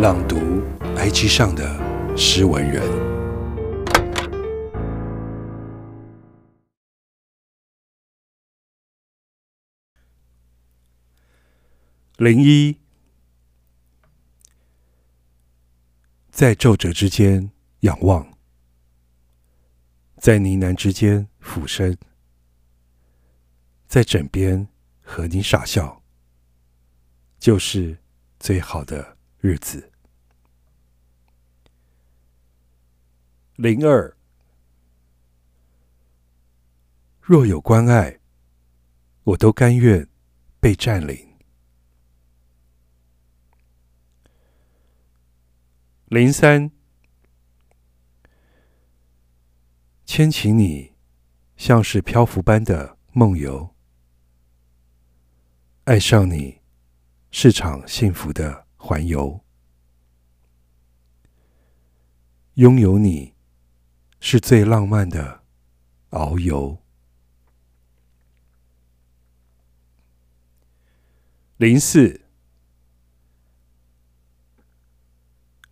[0.00, 0.62] 朗读
[0.96, 2.82] IG 上的诗文人。
[12.16, 12.78] 零一，
[16.30, 18.26] 在皱褶之间仰望，
[20.16, 21.98] 在呢喃之间俯身，
[23.86, 24.66] 在枕边
[25.02, 26.02] 和你傻笑，
[27.38, 27.98] 就是
[28.38, 29.89] 最好的日子。
[33.62, 34.16] 零二，
[37.20, 38.18] 若有关爱，
[39.22, 40.08] 我都甘愿
[40.58, 41.36] 被占领。
[46.06, 46.70] 零三，
[50.06, 50.94] 牵起你，
[51.58, 53.74] 像是漂浮般的梦游。
[55.84, 56.62] 爱上你，
[57.30, 59.44] 是场幸福的环游。
[62.54, 63.34] 拥有你，
[64.20, 65.42] 是最浪漫的
[66.10, 66.78] 遨游。
[71.56, 72.20] 零四，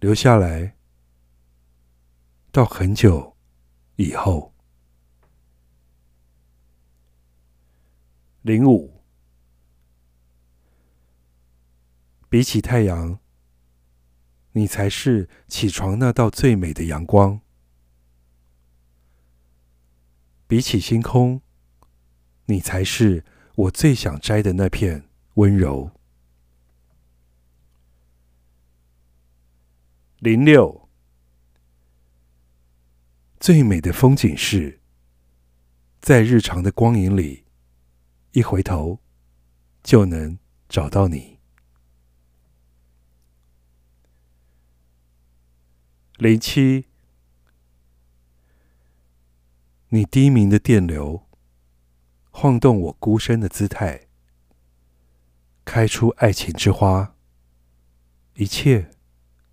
[0.00, 0.76] 留下来，
[2.50, 3.36] 到很久
[3.96, 4.52] 以后。
[8.42, 9.02] 零五。
[12.30, 13.18] 比起太阳，
[14.52, 17.40] 你才是起床那道最美的阳光；
[20.48, 21.42] 比起星空，
[22.46, 23.22] 你才是
[23.54, 25.92] 我最想摘的那片温柔。
[30.18, 30.88] 零六，
[33.38, 34.80] 最美的风景是，
[36.00, 37.44] 在日常的光影里，
[38.32, 39.00] 一回头
[39.82, 41.38] 就能找到你。
[46.16, 46.87] 零七，
[49.90, 51.26] 你低鸣的电流，
[52.30, 54.06] 晃动我孤身的姿态，
[55.64, 57.14] 开出爱情之花，
[58.34, 58.90] 一切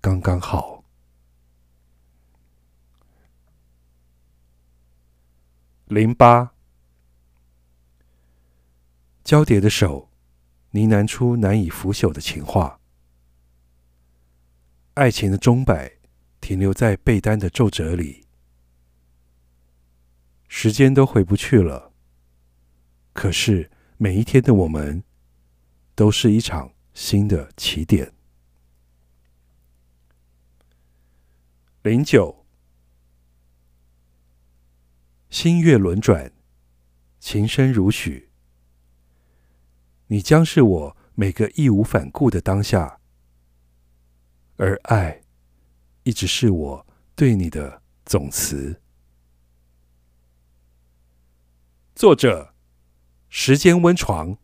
[0.00, 0.82] 刚刚好。
[5.84, 6.52] 零八，
[9.22, 10.10] 交叠的手，
[10.72, 12.80] 呢喃出难以腐朽的情话，
[14.94, 15.92] 爱情的钟摆。
[16.38, 18.25] 停留在被单的皱褶里，
[20.66, 21.92] 时间都回不去了。
[23.12, 25.04] 可是每一天的我们，
[25.94, 28.12] 都是一场新的起点。
[31.84, 32.44] 零九，
[35.30, 36.32] 星月轮转，
[37.20, 38.28] 情深如许。
[40.08, 42.98] 你将是我每个义无反顾的当下，
[44.56, 45.22] 而爱。
[46.02, 48.82] 一直是我对你的总词。
[51.96, 52.52] 作者：
[53.30, 54.36] 时间温床。